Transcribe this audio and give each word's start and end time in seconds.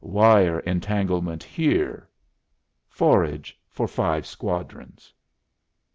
"Wire 0.03 0.61
entanglements 0.61 1.45
here"; 1.45 2.09
"forage 2.89 3.55
for 3.69 3.87
five 3.87 4.25
squadrons." 4.25 5.13